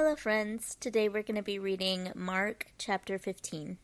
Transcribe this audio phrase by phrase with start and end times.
[0.00, 0.76] Hello, friends.
[0.78, 3.78] Today we're going to be reading Mark chapter 15.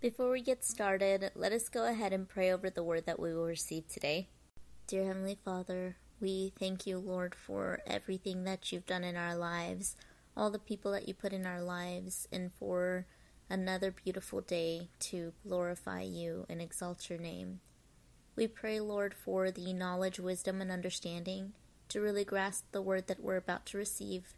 [0.00, 3.32] Before we get started, let us go ahead and pray over the word that we
[3.32, 4.28] will receive today.
[4.88, 9.94] Dear Heavenly Father, we thank you, Lord, for everything that you've done in our lives,
[10.36, 13.06] all the people that you put in our lives, and for
[13.48, 17.60] another beautiful day to glorify you and exalt your name.
[18.34, 21.52] We pray, Lord, for the knowledge, wisdom, and understanding
[21.90, 24.34] to really grasp the word that we're about to receive,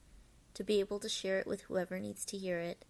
[0.59, 2.85] to be able to share it with whoever needs to hear it,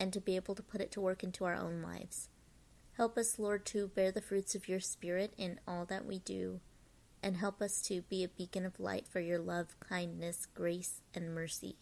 [0.00, 2.30] and to be able to put it to work into our own lives.
[2.96, 6.60] Help us, Lord, to bear the fruits of your Spirit in all that we do,
[7.22, 11.34] and help us to be a beacon of light for your love, kindness, grace, and
[11.34, 11.76] mercy.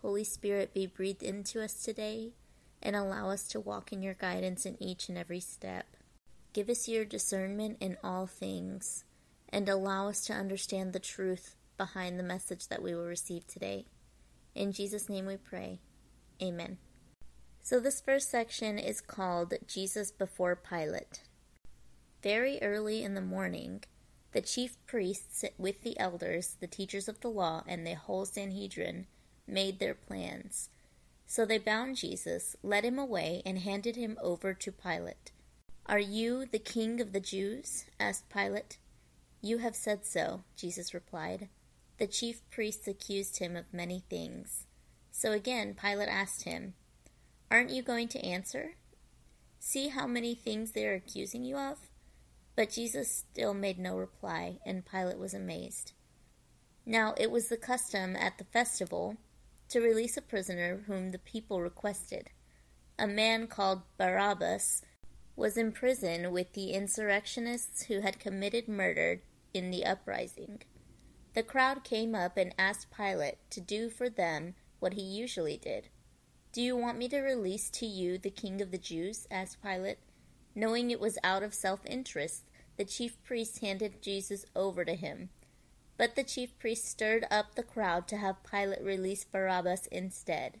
[0.00, 2.34] Holy Spirit, be breathed into us today
[2.80, 5.86] and allow us to walk in your guidance in each and every step.
[6.52, 9.02] Give us your discernment in all things
[9.48, 13.86] and allow us to understand the truth behind the message that we will receive today.
[14.54, 15.80] In Jesus' name we pray.
[16.42, 16.78] Amen.
[17.62, 21.22] So, this first section is called Jesus Before Pilate.
[22.22, 23.82] Very early in the morning,
[24.32, 29.06] the chief priests, with the elders, the teachers of the law, and the whole Sanhedrin,
[29.46, 30.68] made their plans.
[31.26, 35.32] So they bound Jesus, led him away, and handed him over to Pilate.
[35.86, 37.86] Are you the king of the Jews?
[37.98, 38.78] asked Pilate.
[39.40, 41.48] You have said so, Jesus replied.
[41.98, 44.66] The chief priests accused him of many things.
[45.12, 46.74] So again Pilate asked him,
[47.50, 48.74] Aren't you going to answer?
[49.60, 51.78] See how many things they are accusing you of?
[52.56, 55.92] But Jesus still made no reply, and Pilate was amazed.
[56.84, 59.16] Now it was the custom at the festival
[59.70, 62.30] to release a prisoner whom the people requested.
[62.98, 64.82] A man called Barabbas
[65.36, 70.62] was in prison with the insurrectionists who had committed murder in the uprising.
[71.34, 75.88] The crowd came up and asked Pilate to do for them what he usually did.
[76.52, 79.26] Do you want me to release to you the king of the Jews?
[79.30, 79.98] asked Pilate.
[80.54, 82.44] Knowing it was out of self interest,
[82.76, 85.30] the chief priests handed Jesus over to him.
[85.96, 90.58] But the chief priests stirred up the crowd to have Pilate release Barabbas instead.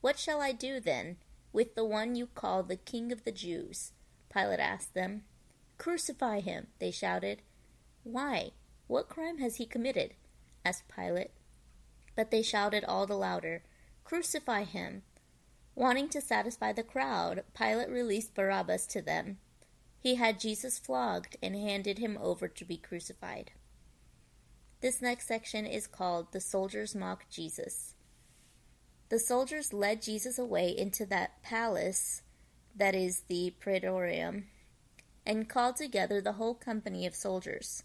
[0.00, 1.18] What shall I do then?
[1.52, 3.92] with the one you call the King of the Jews?
[4.32, 5.24] Pilate asked them.
[5.76, 7.42] Crucify him, they shouted.
[8.02, 8.52] Why?
[8.92, 10.12] What crime has he committed?
[10.66, 11.30] asked Pilate.
[12.14, 13.62] But they shouted all the louder,
[14.04, 15.00] Crucify him!
[15.74, 19.38] Wanting to satisfy the crowd, Pilate released Barabbas to them.
[19.98, 23.52] He had Jesus flogged and handed him over to be crucified.
[24.82, 27.94] This next section is called The Soldiers Mock Jesus.
[29.08, 32.20] The soldiers led Jesus away into that palace
[32.76, 34.48] that is the Praetorium
[35.24, 37.84] and called together the whole company of soldiers.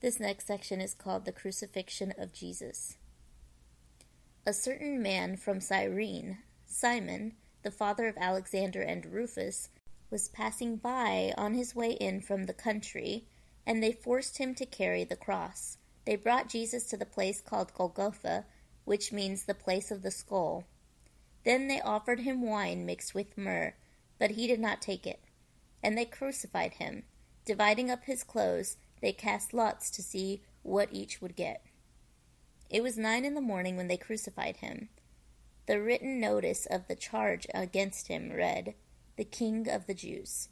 [0.00, 2.96] This next section is called the Crucifixion of Jesus.
[4.46, 9.68] A certain man from Cyrene, Simon, the father of Alexander and Rufus,
[10.10, 13.26] was passing by on his way in from the country,
[13.66, 15.76] and they forced him to carry the cross.
[16.06, 18.46] They brought Jesus to the place called Golgotha
[18.90, 20.64] which means the place of the skull.
[21.44, 23.74] Then they offered him wine mixed with myrrh,
[24.18, 25.20] but he did not take it.
[25.82, 27.04] And they crucified him.
[27.44, 31.64] Dividing up his clothes, they cast lots to see what each would get.
[32.68, 34.88] It was nine in the morning when they crucified him.
[35.66, 38.74] The written notice of the charge against him read,
[39.16, 40.48] The King of the Jews.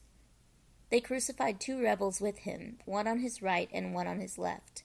[0.91, 4.85] They crucified two rebels with him, one on his right and one on his left.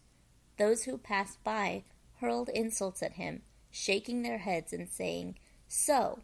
[0.57, 1.83] Those who passed by
[2.19, 3.41] hurled insults at him,
[3.71, 5.35] shaking their heads and saying,
[5.67, 6.19] So,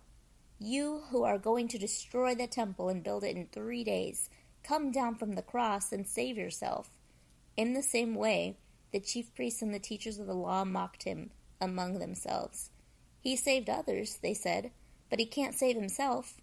[0.59, 4.29] you who are going to destroy the temple and build it in three days,
[4.63, 6.89] come down from the cross and save yourself.
[7.57, 8.57] In the same way,
[8.91, 11.31] the chief priests and the teachers of the law mocked him
[11.61, 12.71] among themselves.
[13.21, 14.71] He saved others, they said,
[15.09, 16.39] but he can't save himself.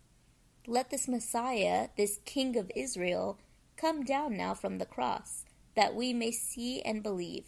[0.67, 3.39] Let this Messiah, this King of Israel,
[3.77, 5.45] come down now from the cross,
[5.75, 7.47] that we may see and believe.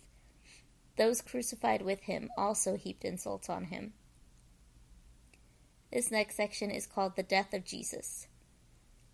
[0.97, 3.93] Those crucified with him also heaped insults on him.
[5.93, 8.27] This next section is called the death of Jesus.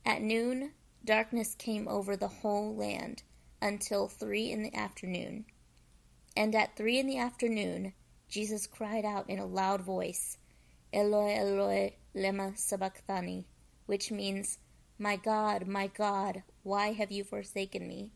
[0.04, 0.72] At noon,
[1.04, 3.22] darkness came over the whole land
[3.64, 5.46] until three in the afternoon.
[6.36, 7.94] And at three in the afternoon,
[8.28, 10.36] Jesus cried out in a loud voice,
[10.92, 13.46] Eloi, Eloi, lema sabachthani,
[13.86, 14.58] which means,
[14.98, 18.10] My God, my God, why have you forsaken me?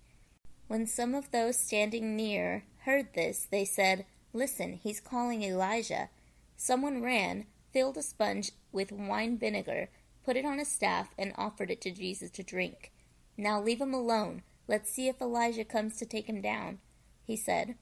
[0.67, 4.05] When some of those standing near heard this, they said,
[4.35, 6.11] Listen, he's calling Elijah.
[6.59, 9.89] Someone ran, filled a sponge with wine vinegar,
[10.27, 12.93] put it on a staff, and offered it to Jesus to drink.
[13.39, 14.43] Now leave him alone.
[14.69, 16.81] Let's see if Elijah comes to take him down,
[17.25, 17.77] he said.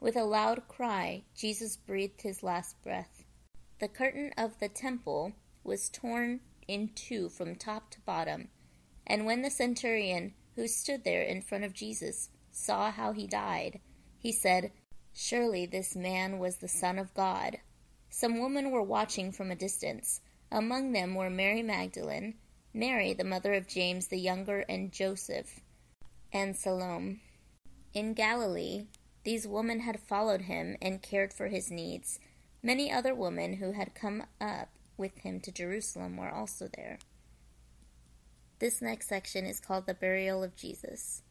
[0.00, 3.24] With a loud cry, Jesus breathed his last breath.
[3.78, 8.48] The curtain of the temple was torn in two from top to bottom,
[9.06, 13.80] and when the centurion who stood there in front of Jesus saw how he died,
[14.18, 14.72] he said,
[15.12, 17.58] Surely this man was the Son of God.
[18.08, 20.22] Some women were watching from a distance.
[20.50, 22.34] Among them were Mary Magdalene,
[22.72, 25.60] Mary, the mother of James the younger, and Joseph,
[26.32, 27.20] and Salome.
[27.94, 28.86] In Galilee,
[29.24, 32.18] these women had followed him and cared for his needs.
[32.62, 36.98] Many other women who had come up with him to Jerusalem were also there.
[38.58, 41.22] This next section is called the burial of Jesus.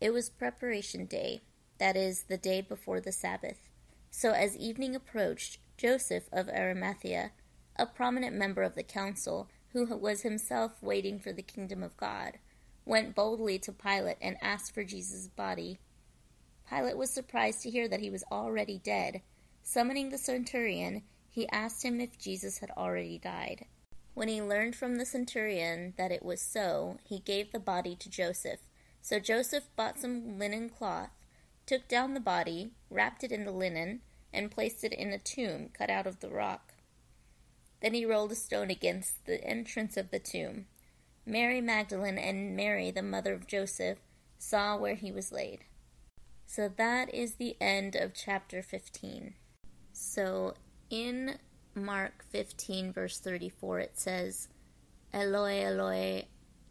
[0.00, 1.40] It was preparation day,
[1.78, 3.68] that is, the day before the Sabbath.
[4.10, 7.32] So as evening approached, Joseph of Arimathea,
[7.76, 12.38] a prominent member of the council, who was himself waiting for the kingdom of God,
[12.90, 15.78] went boldly to Pilate and asked for Jesus' body.
[16.68, 19.22] Pilate was surprised to hear that he was already dead.
[19.62, 23.66] Summoning the centurion, he asked him if Jesus had already died.
[24.14, 28.10] When he learned from the centurion that it was so, he gave the body to
[28.10, 28.58] Joseph.
[29.00, 31.10] So Joseph bought some linen cloth,
[31.66, 34.00] took down the body, wrapped it in the linen,
[34.32, 36.74] and placed it in a tomb cut out of the rock.
[37.80, 40.66] Then he rolled a stone against the entrance of the tomb.
[41.26, 43.98] Mary Magdalene and Mary, the mother of Joseph,
[44.38, 45.60] saw where he was laid.
[46.46, 49.34] So that is the end of chapter 15.
[49.92, 50.54] So
[50.88, 51.38] in
[51.74, 54.48] Mark 15, verse 34, it says,
[55.12, 56.24] Eloi, Eloi,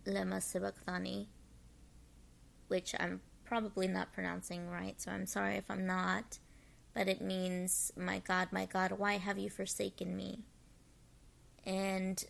[0.05, 1.29] lema sabachthani,
[2.67, 6.39] which I'm probably not pronouncing right, so I'm sorry if I'm not,
[6.93, 10.43] but it means, My God, my God, why have you forsaken me?
[11.65, 12.23] And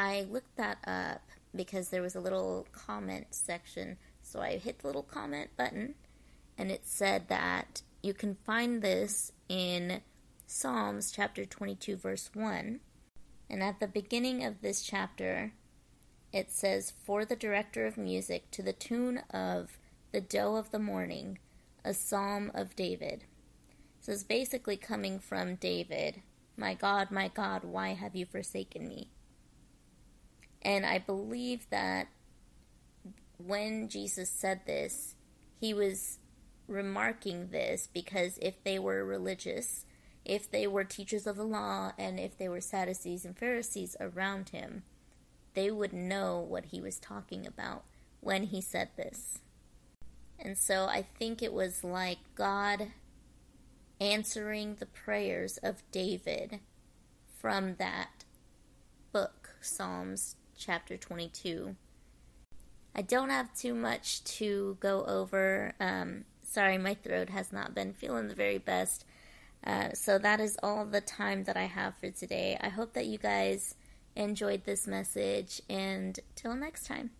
[0.00, 1.20] I looked that up
[1.54, 5.94] because there was a little comment section, so I hit the little comment button,
[6.56, 10.00] and it said that you can find this in
[10.46, 12.80] Psalms chapter 22, verse 1.
[13.50, 15.52] And at the beginning of this chapter,
[16.32, 19.76] it says, For the director of music, to the tune of
[20.12, 21.38] The Doe of the Morning,
[21.84, 23.24] a psalm of David.
[24.00, 26.22] So it's basically coming from David
[26.56, 29.10] My God, my God, why have you forsaken me?
[30.62, 32.08] And I believe that
[33.38, 35.14] when Jesus said this,
[35.58, 36.18] he was
[36.66, 39.84] remarking this because if they were religious,
[40.24, 44.50] if they were teachers of the law, and if they were Sadducees and Pharisees around
[44.50, 44.82] him,
[45.54, 47.84] they would know what he was talking about
[48.20, 49.38] when he said this.
[50.38, 52.88] And so I think it was like God
[54.00, 56.60] answering the prayers of David
[57.38, 58.24] from that
[59.12, 61.74] book, Psalms chapter 22.
[62.94, 65.72] I don't have too much to go over.
[65.80, 69.04] Um, sorry, my throat has not been feeling the very best.
[69.64, 72.58] Uh, so that is all the time that I have for today.
[72.60, 73.74] I hope that you guys
[74.16, 77.10] enjoyed this message, and till next time.